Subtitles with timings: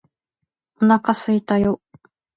[0.81, 1.87] お腹すいたよ！！！！！